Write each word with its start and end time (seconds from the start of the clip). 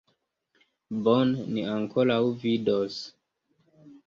Bone, 1.07 1.43
ni 1.57 1.67
ankoraŭ 1.75 2.19
vidos! 2.47 2.97